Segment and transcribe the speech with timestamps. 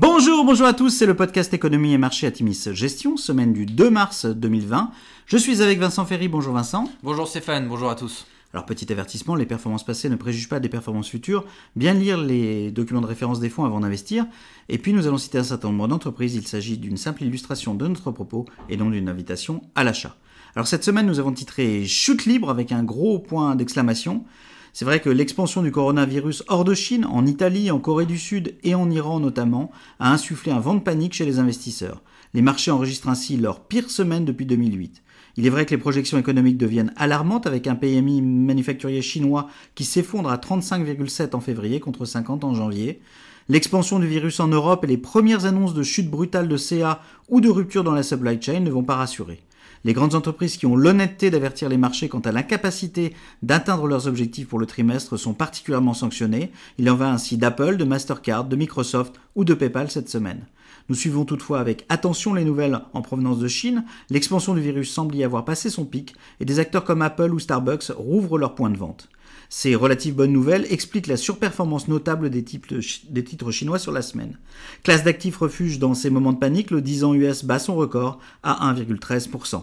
[0.00, 3.66] Bonjour, bonjour à tous, c'est le podcast économie et marché à Timis Gestion, semaine du
[3.66, 4.92] 2 mars 2020.
[5.26, 6.88] Je suis avec Vincent Ferry, bonjour Vincent.
[7.02, 8.24] Bonjour Stéphane, bonjour à tous.
[8.52, 11.44] Alors petit avertissement, les performances passées ne préjugent pas des performances futures.
[11.74, 14.24] Bien lire les documents de référence des fonds avant d'investir.
[14.68, 16.36] Et puis nous allons citer un certain nombre d'entreprises.
[16.36, 20.14] Il s'agit d'une simple illustration de notre propos et non d'une invitation à l'achat.
[20.54, 24.24] Alors cette semaine nous avons titré Chute libre avec un gros point d'exclamation.
[24.72, 28.56] C'est vrai que l'expansion du coronavirus hors de Chine, en Italie, en Corée du Sud
[28.62, 32.02] et en Iran notamment, a insufflé un vent de panique chez les investisseurs.
[32.34, 35.02] Les marchés enregistrent ainsi leur pire semaine depuis 2008.
[35.36, 39.84] Il est vrai que les projections économiques deviennent alarmantes avec un PMI manufacturier chinois qui
[39.84, 43.00] s'effondre à 35,7 en février contre 50 en janvier.
[43.48, 47.40] L'expansion du virus en Europe et les premières annonces de chute brutale de CA ou
[47.40, 49.40] de rupture dans la supply chain ne vont pas rassurer.
[49.84, 54.48] Les grandes entreprises qui ont l'honnêteté d'avertir les marchés quant à l'incapacité d'atteindre leurs objectifs
[54.48, 56.50] pour le trimestre sont particulièrement sanctionnées.
[56.78, 60.46] Il en va ainsi d'Apple, de Mastercard, de Microsoft ou de PayPal cette semaine.
[60.88, 63.84] Nous suivons toutefois avec attention les nouvelles en provenance de Chine.
[64.08, 67.38] L'expansion du virus semble y avoir passé son pic et des acteurs comme Apple ou
[67.38, 69.08] Starbucks rouvrent leurs points de vente.
[69.50, 74.38] Ces relatives bonnes nouvelles expliquent la surperformance notable des, titres chinois sur la semaine.
[74.82, 78.18] Classe d'actifs refuge dans ces moments de panique, le 10 ans US bat son record
[78.42, 79.62] à 1,13%.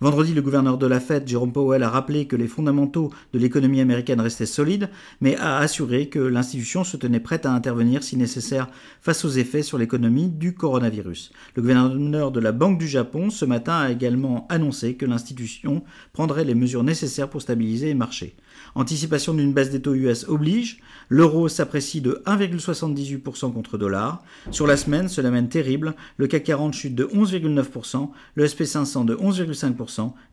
[0.00, 3.80] Vendredi, le gouverneur de la Fed, Jerome Powell, a rappelé que les fondamentaux de l'économie
[3.80, 4.88] américaine restaient solides,
[5.20, 8.68] mais a assuré que l'institution se tenait prête à intervenir si nécessaire
[9.00, 11.32] face aux effets sur l'économie du coronavirus.
[11.56, 16.44] Le gouverneur de la Banque du Japon, ce matin, a également annoncé que l'institution prendrait
[16.44, 18.36] les mesures nécessaires pour stabiliser les marchés.
[18.74, 24.22] Anticipation d'une baisse des taux US oblige, l'euro s'apprécie de 1,78% contre dollar.
[24.50, 29.14] Sur la semaine, cela mène terrible, le CAC 40 chute de 11,9%, le SP500 de
[29.16, 29.73] 11,5%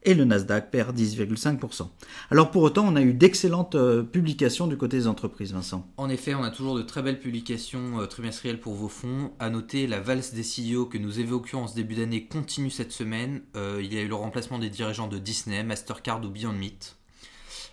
[0.03, 1.87] et le Nasdaq perd 10,5%.
[2.29, 5.87] Alors pour autant, on a eu d'excellentes euh, publications du côté des entreprises, Vincent.
[5.97, 9.31] En effet, on a toujours de très belles publications euh, trimestrielles pour vos fonds.
[9.39, 12.91] À noter, la valse des CEO que nous évoquions en ce début d'année continue cette
[12.91, 13.41] semaine.
[13.55, 16.97] Euh, il y a eu le remplacement des dirigeants de Disney, Mastercard ou Beyond Meat.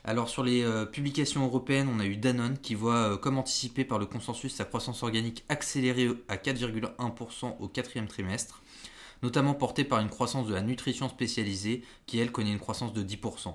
[0.04, 4.06] Alors sur les publications européennes, on a eu Danone qui voit, comme anticipé par le
[4.06, 8.62] consensus, sa croissance organique accélérée à 4,1% au quatrième trimestre,
[9.22, 13.02] notamment portée par une croissance de la nutrition spécialisée qui, elle, connaît une croissance de
[13.02, 13.54] 10%.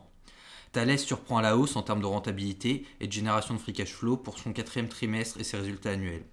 [0.72, 3.94] Thales surprend à la hausse en termes de rentabilité et de génération de free cash
[3.94, 6.25] flow pour son quatrième trimestre et ses résultats annuels.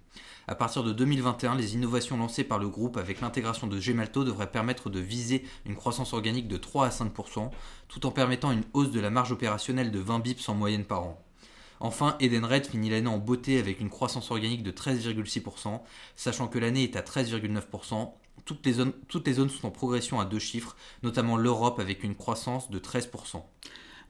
[0.47, 4.51] À partir de 2021, les innovations lancées par le groupe avec l'intégration de Gemalto devraient
[4.51, 7.51] permettre de viser une croissance organique de 3 à 5%,
[7.87, 11.03] tout en permettant une hausse de la marge opérationnelle de 20 bips en moyenne par
[11.03, 11.23] an.
[11.79, 15.81] Enfin, Edenred finit l'année en beauté avec une croissance organique de 13,6%,
[16.15, 18.11] sachant que l'année est à 13,9%.
[18.45, 22.03] Toutes les, zones, toutes les zones sont en progression à deux chiffres, notamment l'Europe avec
[22.03, 23.43] une croissance de 13%.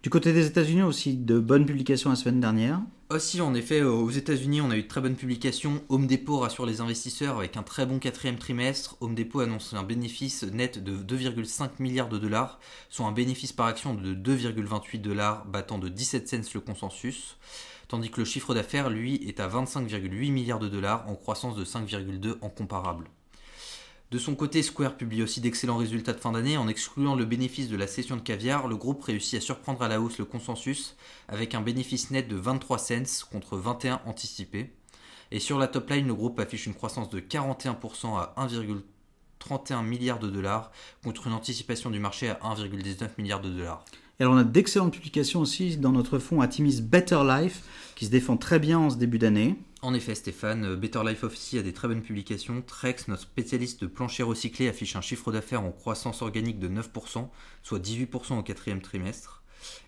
[0.03, 2.81] Du côté des États-Unis aussi, de bonnes publications la semaine dernière.
[3.11, 5.83] Aussi, en effet, aux États-Unis, on a eu de très bonnes publications.
[5.89, 8.97] Home Depot rassure les investisseurs avec un très bon quatrième trimestre.
[8.99, 13.67] Home Depot annonce un bénéfice net de 2,5 milliards de dollars, soit un bénéfice par
[13.67, 17.37] action de 2,28 dollars, battant de 17 cents le consensus.
[17.87, 21.63] Tandis que le chiffre d'affaires, lui, est à 25,8 milliards de dollars, en croissance de
[21.63, 23.05] 5,2 en comparable.
[24.11, 26.57] De son côté, Square publie aussi d'excellents résultats de fin d'année.
[26.57, 29.87] En excluant le bénéfice de la cession de caviar, le groupe réussit à surprendre à
[29.87, 30.97] la hausse le consensus
[31.29, 34.73] avec un bénéfice net de 23 cents contre 21 anticipés.
[35.31, 40.19] Et sur la top line, le groupe affiche une croissance de 41% à 1,31 milliard
[40.19, 40.73] de dollars
[41.05, 43.85] contre une anticipation du marché à 1,19 milliard de dollars.
[44.19, 47.63] Et alors on a d'excellentes publications aussi dans notre fonds Atimis Better Life
[47.95, 49.55] qui se défend très bien en ce début d'année.
[49.83, 52.61] En effet, Stéphane, euh, Better Life Office a des très bonnes publications.
[52.61, 57.29] Trex, notre spécialiste de plancher recyclé, affiche un chiffre d'affaires en croissance organique de 9%,
[57.63, 59.41] soit 18% au quatrième trimestre.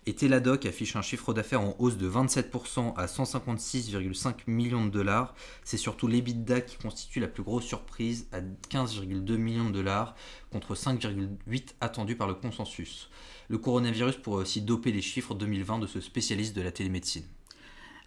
[0.06, 5.34] Et Teladoc affiche un chiffre d'affaires en hausse de 27% à 156,5 millions de dollars.
[5.62, 10.16] C'est surtout l'EBITDA qui constitue la plus grosse surprise à 15,2 millions de dollars
[10.50, 13.10] contre 5,8 attendus par le consensus.
[13.48, 17.24] Le coronavirus pourrait aussi doper les chiffres 2020 de ce spécialiste de la télémédecine.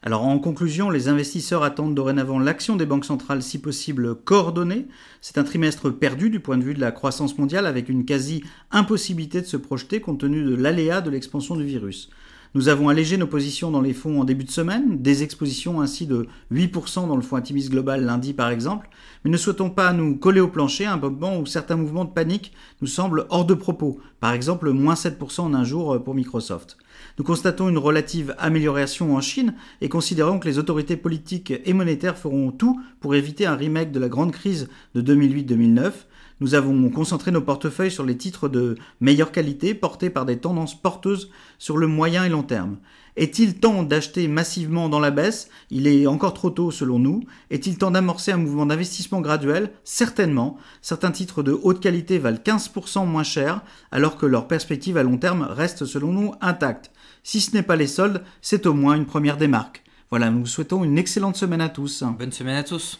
[0.07, 4.87] Alors en conclusion, les investisseurs attendent dorénavant l'action des banques centrales si possible coordonnée.
[5.19, 9.41] C'est un trimestre perdu du point de vue de la croissance mondiale avec une quasi-impossibilité
[9.41, 12.09] de se projeter compte tenu de l'aléa de l'expansion du virus.
[12.53, 16.07] Nous avons allégé nos positions dans les fonds en début de semaine, des expositions ainsi
[16.07, 18.89] de 8% dans le fonds Intimis Global lundi par exemple,
[19.23, 22.11] mais ne souhaitons pas nous coller au plancher à un moment où certains mouvements de
[22.11, 26.77] panique nous semblent hors de propos, par exemple moins 7% en un jour pour Microsoft.
[27.17, 32.17] Nous constatons une relative amélioration en Chine et considérons que les autorités politiques et monétaires
[32.17, 35.91] feront tout pour éviter un remake de la grande crise de 2008-2009.
[36.39, 40.79] Nous avons concentré nos portefeuilles sur les titres de meilleure qualité portés par des tendances
[40.79, 42.77] porteuses sur le moyen et long terme.
[43.15, 45.49] Est-il temps d'acheter massivement dans la baisse?
[45.71, 47.23] Il est encore trop tôt selon nous.
[47.49, 49.71] Est-il temps d'amorcer un mouvement d'investissement graduel?
[49.83, 50.57] Certainement.
[50.83, 55.17] Certains titres de haute qualité valent 15% moins cher alors que leur perspective à long
[55.17, 56.91] terme reste selon nous intacte.
[57.23, 59.83] Si ce n'est pas les soldes, c'est au moins une première démarque.
[60.11, 62.03] Voilà, nous vous souhaitons une excellente semaine à tous.
[62.03, 62.99] Bonne semaine à tous.